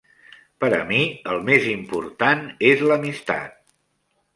[0.63, 1.01] Per a mi
[1.35, 3.59] el més important és l'amistat.